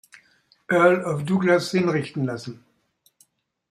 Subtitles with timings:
[0.77, 2.65] Earl of Douglas hinrichten lassen.